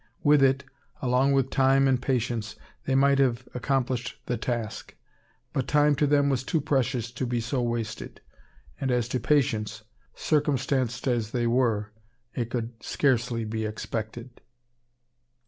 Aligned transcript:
With 0.23 0.41
it, 0.41 0.63
along 0.99 1.33
with 1.33 1.51
time 1.51 1.87
and 1.87 2.01
patience, 2.01 2.55
they 2.85 2.95
might 2.95 3.19
have 3.19 3.47
accomplished 3.53 4.19
the 4.25 4.35
task; 4.35 4.95
but 5.53 5.67
time 5.67 5.93
to 5.97 6.07
them 6.07 6.27
was 6.27 6.43
too 6.43 6.59
precious 6.59 7.11
to 7.11 7.27
be 7.27 7.39
so 7.39 7.61
wasted; 7.61 8.19
and 8.79 8.89
as 8.89 9.07
to 9.09 9.19
patience, 9.19 9.83
circumstanced 10.15 11.07
as 11.07 11.29
they 11.29 11.45
were, 11.45 11.91
it 12.33 12.49
could 12.49 12.83
scarcely 12.83 13.45
be 13.45 13.63
expected. 13.63 14.41